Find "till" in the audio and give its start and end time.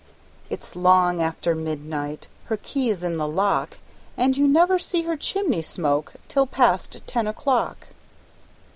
6.27-6.47